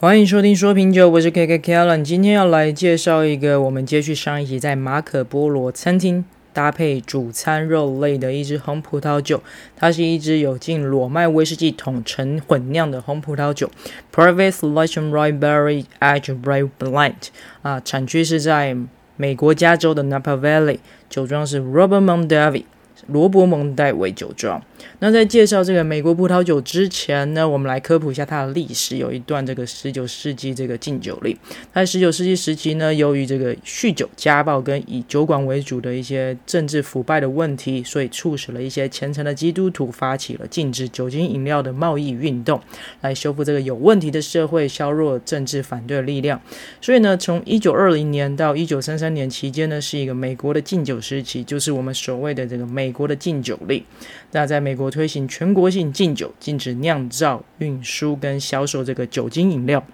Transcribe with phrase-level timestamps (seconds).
[0.00, 2.04] 欢迎收听说品酒，我是 KK Kellen。
[2.04, 9.42] 今天要来介绍一个我们接续上一集在马可波罗餐厅搭配主餐肉类的一支红葡萄酒。
[9.74, 13.68] 它是一支有经裸麦威士忌桶陈混酿的红葡萄酒
[14.14, 17.14] ，Private Selection Rye Barrel Aged Rye Blend。
[17.62, 18.76] 啊，产区是在
[19.16, 20.78] 美国加州的 Napa Valley，
[21.10, 22.62] 酒庄是 Robert Mondavi。
[23.06, 24.62] 罗伯蒙代维酒庄。
[24.98, 28.96] 那在介绍这个美国葡萄酒之前呢，我们来科普一下它的历史。
[28.98, 31.36] 有一段这个十九世纪这个禁酒令。
[31.72, 42.60] 在十九世纪时期呢，由于这个酗酒、家暴跟以酒馆为主的一些政治腐败的问题，所以促使了一些虔诚的基督徒发起了禁止酒精饮料的贸易运动，
[43.00, 46.40] 来修复这个有问题的社会，削弱政治反对的力量。
[46.80, 53.84] 所以呢，从一九二零年到一九三三年期间呢，是一个美国的禁酒时期，就是我们所谓的这个美美国的禁酒令。
[54.32, 59.84] 那在美国推行全国性禁酒，禁止酿造、运输跟销售这个酒精饮料。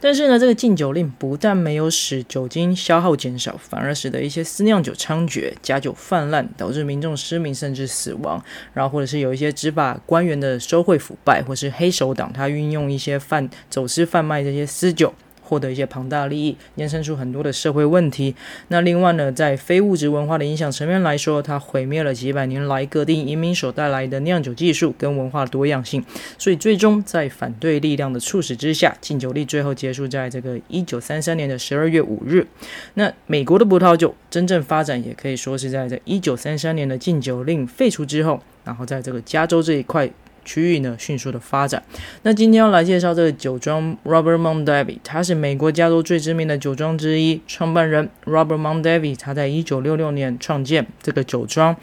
[0.00, 8.40] 但是呢，这个禁酒令不但没有使酒精消耗减少，反而使得一些私酿酒猖獗、假酒泛滥，导致民众失明甚至死亡。
[8.72, 15.12] 然后或者是有一些执法官员的收贿腐败，或是黑手党他运用一些贩走私贩卖这些私酒。
[15.48, 18.34] 获得一些庞大利益，衍生出很多的社会问题。
[18.68, 26.04] 那另外呢，在非物质文化的影响层面来说，它毁灭了几百年来各地移民所带来的酿酒技术跟文化多样性。
[26.36, 32.46] 所以最终在反对力量的促使之下，禁酒令最后结束在这个一九三三年的十二月五日。
[32.94, 40.10] 那美国的葡萄酒真正发展，也可以说是在这一九三三年的禁酒令废除之后，然后在这个加州这一块。
[40.48, 41.82] 区域呢，迅速的发展。
[42.22, 47.42] 那今天要来介绍这个酒庄 Robert Mondavi，他是美国加州最知名的酒庄之一。
[47.46, 51.76] 创办人 Robert Mondavi，他在一九六六年创建这个酒庄。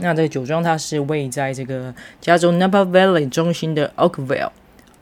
[0.00, 4.50] 那这个酒庄它是位在这个加州 Napa Valley 中心的 Oakville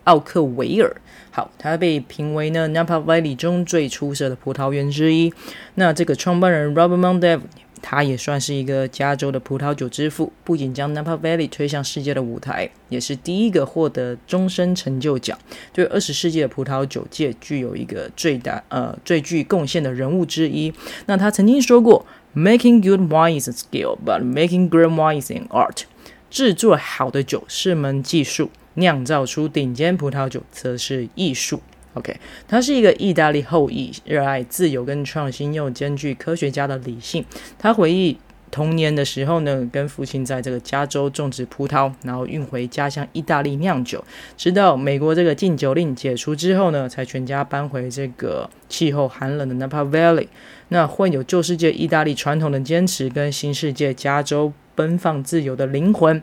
[0.04, 0.94] 奥克维尔。
[1.30, 5.32] 好，它被评为呢 Napa Valley 中最出色的葡萄园之一。
[5.76, 7.40] 那这个创办人 Robert Mondavi。
[7.86, 15.38] 他也算是一个加州的葡萄酒之父，不仅将 Napa Valley 推向世界的舞台，也是第一个获得终身成就奖，
[15.70, 20.72] 对二十世纪的葡萄酒界具有一个最大呃最具贡献的人物之一。
[21.04, 25.82] 那他曾经说过：“Making good wine is a skill, but making great wine is an art。”
[26.30, 31.60] 制作好的酒是门技术，酿造出顶尖葡萄酒则是艺术。
[31.94, 32.16] OK，
[32.48, 37.24] 他是一个意大利后裔，热爱自由跟创新，又兼具科学家的理性。
[37.56, 38.18] 他回忆
[38.50, 44.04] 童年的时候呢，跟父亲在这个加州种植葡萄，然后运回家乡意大利酿酒。
[44.36, 50.26] 直到美国这个禁酒令解除之后呢，才全家搬回这个气候寒冷的 Napa Valley。
[50.68, 56.20] 那混有旧世界意大利传统的坚持，跟新世界加州奔放自由的灵魂，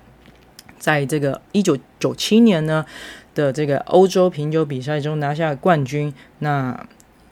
[0.77, 2.85] 在这个一九九七年呢。
[3.33, 6.85] 的这个欧洲品酒比赛中拿下冠军，那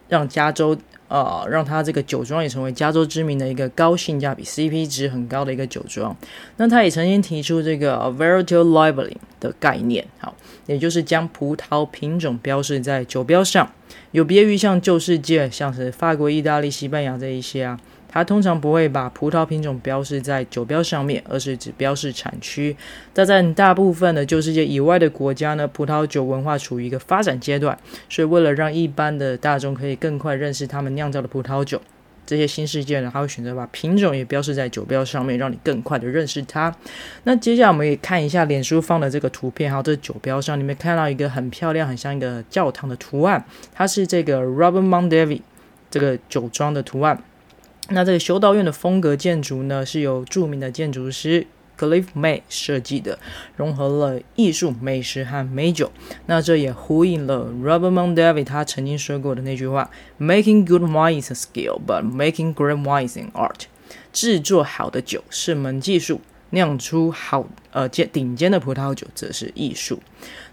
[0.08, 0.78] 让加州
[1.08, 6.16] 呃让他这个酒庄也成为加州知名的一个高性价比 CP 值很高的一个酒庄。
[6.58, 13.72] 那他也曾经提出这个 Varietal Labeling 的概念，好，也就是将葡萄品种标示在酒标上，
[14.12, 17.80] 有别于像旧世界像是法国、意大利、西班牙这一些啊。
[18.12, 22.76] 它通常不会把葡萄品种标示在酒标上面，而是只标示产区。
[23.14, 27.78] 但在大部分的旧世界以外的国家呢，葡萄酒文化处于一个发展阶段，
[28.10, 31.80] 所以为了让一般的大众可以更快认识他们酿造的葡萄酒，
[32.26, 36.76] 这些新世界呢，他会选择把品种也标示在酒标上面，让你更快的认识它。
[37.24, 43.44] 那接下来我们也看一下脸书放的这个图片，还有这酒标上，你们看到一个很漂亮、很像一个教堂的图案，
[43.74, 45.42] 它是这个 Robert Mondavi
[45.92, 47.22] 这个酒庄的图案。
[47.92, 53.18] 那这个修道院的风格建筑呢，是由著名的建筑师 Cliff May 设计的，
[53.56, 55.92] 融合了艺术、美食和美酒。
[56.28, 59.90] 那这也呼应了 Robert Mondavi 他曾经说过的那句话
[60.20, 63.62] ：“Making good wine is a skill, but making great wine is an art。”
[64.14, 66.22] 制作好的酒是门技术。
[66.52, 70.00] 酿出好呃尖顶尖的葡萄酒则是艺术。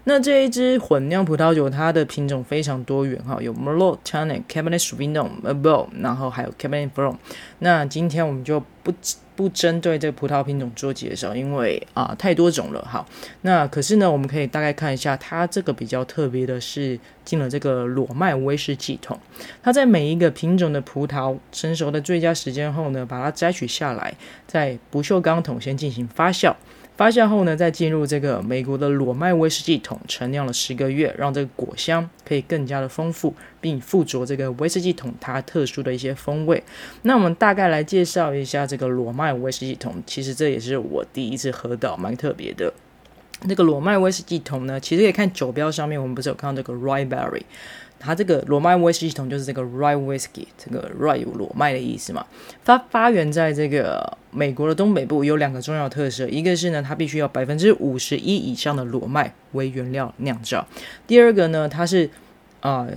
[0.03, 7.17] 那这一支混酿葡萄酒，它的品种非常多元哈，有 Merlot、Tannat、Cabernet Sauvignon、Merlot，然后还有 Cabernet f r o n。
[7.59, 8.93] 那今天我们就不。
[9.37, 12.85] 不针对这个葡萄品种做介绍，因为啊太多种了。
[12.89, 13.07] 好，
[13.41, 19.17] 那可是呢，我们可以大概看一下，它这个比较特别的是进了这个裸麦威士忌桶。
[19.61, 24.11] 它在每一个品种的葡萄成熟的最佳时间后呢，把它摘取下来，
[24.47, 26.55] 在不锈钢桶先进行发酵。
[26.97, 36.63] 发酵后呢，再进入这个美国的裸麦威士忌桶陈酿了十个月，让这个果香可以更加的丰富，并附着这个威士忌桶它特殊的一些风味。
[37.03, 42.73] 那我们大概来介绍一下这个裸麦威士忌桶，其实这也是我第一次喝到，蛮特别的。
[43.43, 47.43] 那个裸麦威士忌桶呢，其实可以看酒标上面，我们不是有看到这个 Rye Berry。
[47.99, 52.25] 它这个罗麦威士忌桶就是这个 Rye Whiskey，这个 Rye 有裸麦的意思嘛。
[52.63, 60.65] 它发源在这个美国的东北部，有两个重要特色，一个是呢，它必须要百分之五十一以上的裸麦为原料酿造；
[61.05, 62.09] 第二个呢，它是
[62.61, 62.87] 啊。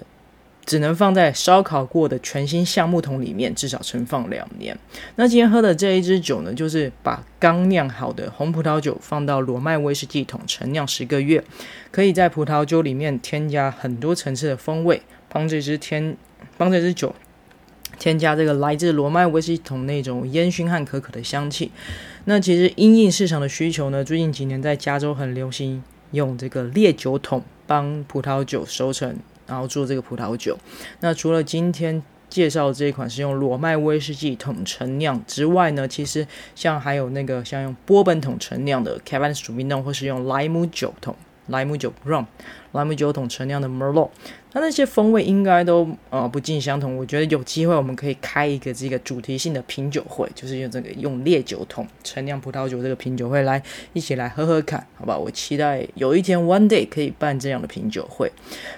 [0.67, 4.79] 只能放在烧烤过的全新橡木桶里面，至少存放两年。
[5.17, 11.43] 那今天喝的这一支酒呢，就是把刚酿好的红葡萄酒放到罗麦威士忌桶陈酿十个月，
[11.91, 16.17] 可以在葡萄酒里面添加很多层次的风味，帮这支添
[16.57, 17.15] 帮这支酒
[17.99, 21.73] 添加这个来自罗麦威士忌桶那种烟熏和可可的香气。
[22.27, 29.17] 那其实因应市场的需求呢，最近几年在加州很流行用这个烈酒桶帮葡萄酒熟成。
[29.51, 30.57] 然后做这个葡萄酒。
[31.01, 36.25] 那除了今天介绍这一款是用裸麦威士忌桶陈酿之外呢，其实
[36.55, 41.17] 像还有那个像用波本桶陈酿的 Cabernet Sauvignon，或是用莱姆酒桶。
[41.49, 42.25] 莱姆酒 rum，
[42.73, 44.11] 莱姆酒桶陈酿的 Merlot，
[44.53, 46.97] 它那些风味应该都呃不尽相同。
[46.97, 53.61] 我觉得有机会我们可以开一个这个主题性的品酒会，就是用这个用烈酒桶陈酿葡萄酒这个品酒会来
[53.93, 55.17] 一起来喝喝看，好吧？
[55.17, 58.31] 我期待有一天 one day 可以办这样的品酒会。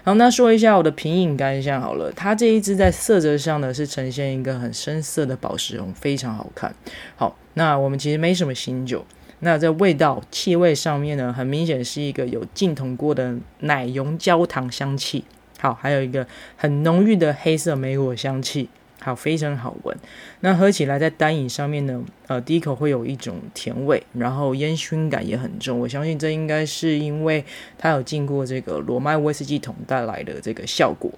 [0.03, 6.75] 好，那说一下我的品饮感想好了，它这一支在色泽上呢是呈现一个很深色的宝石红，非常好看。
[7.17, 9.05] 好，那我们其实没什么新酒。
[9.45, 15.25] 那在味道、气味上面呢，很明显是一个有浸桶过的奶油焦糖香气。
[15.59, 18.69] 好，还有一个很浓郁的黑色莓果香气，
[19.01, 19.97] 好，非常好闻。
[20.41, 25.81] 那喝起来在单饮上面呢，呃，第一口会有一种甜味，然后烟熏感也很重。
[25.81, 27.45] 我相信这应该是因为
[27.77, 31.11] 它有经过这个罗麦威士忌桶带来的这个效果。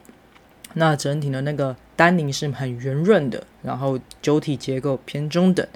[0.72, 5.66] 那整体的那个单宁是很圆润的，然后酒体结构偏中等。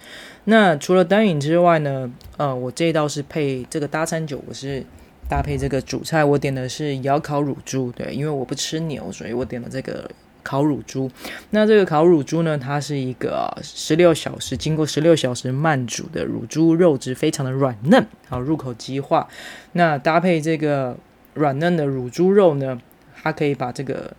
[0.44, 4.84] 那除了单饮之外呢，呃，我这一道是配这个搭餐酒，我是
[5.28, 10.10] 搭配这个主菜，我点的是窑烤乳猪，对，因为我不吃牛，所以我点了这个
[10.42, 11.10] 烤乳猪。
[11.50, 19.28] 那这个烤乳猪呢，它是一个十六小时经过十六小时慢煮的乳猪肉质非常的软嫩，好入口即化。
[19.72, 20.96] 那搭配这个
[21.34, 22.80] 软嫩的乳猪肉呢，
[23.22, 24.16] 它可以把这个、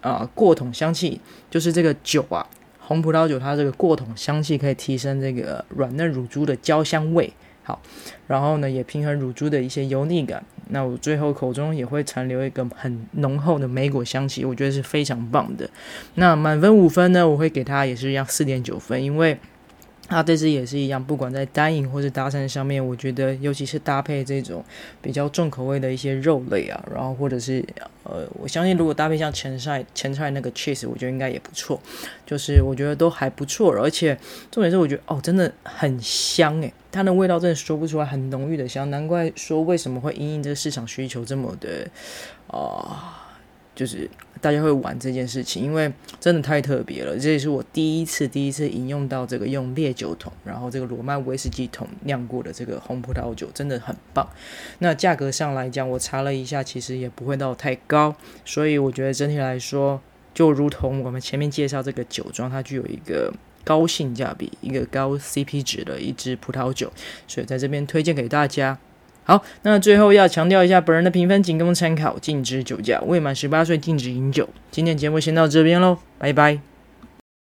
[0.00, 1.20] 啊、过桶香气，
[1.50, 2.46] 就是这个酒啊。
[2.78, 7.32] 红葡萄酒，它这个过桶香气可以提升这个软嫩乳猪的焦香味，
[7.62, 7.80] 好，
[8.26, 10.44] 然后呢也平衡乳猪的一些油腻感。
[10.70, 15.68] 那我最后口中也会残留一个很浓厚的莓果香气，我觉得是非常棒的。
[16.14, 19.38] 那满分五分呢，我会给它也是一样四点九分，因为。
[20.10, 24.62] 它这支也是一样，不管在单饮或是搭餐上面，我觉得尤其是搭配这种
[25.00, 27.64] 比较重口味的一些肉类啊，然后或者是
[28.02, 31.80] 呃，我相信如果搭配像前菜前菜那个 cheese，我觉得应该也不错。
[32.26, 34.18] 就是我觉得都还不错，而且
[34.50, 41.88] 重点是我觉得哦，真的很香诶，它的味道真的说不出来，很浓郁的香，难怪说为什么会因应这个市场需求这么的
[42.48, 43.16] 啊。
[43.72, 44.10] 就是
[44.40, 47.18] 大家会玩这件事情，因为真的太特别了。
[47.18, 54.28] 这也是我第一次第一次饮用到这个用烈酒桶，然后这个罗曼威士忌桶酿过的这个红葡萄酒，真的很棒。
[54.78, 58.14] 那价格上来讲，我查了一下，其实也不会到太高，
[58.44, 60.00] 所以我觉得整体来说，
[60.32, 63.32] 就如同我们前面介绍这个酒庄，它具有一个
[63.62, 66.90] 高性价比、一个高 CP 值的一支葡萄酒，
[67.28, 68.78] 所以在这边推荐给大家。
[69.30, 74.48] 好，那最后要强调一下，本人的评分仅供参考，禁止酒驾，未满十八岁禁止饮酒。
[74.72, 76.69] 今天节目先到这边喽，拜拜。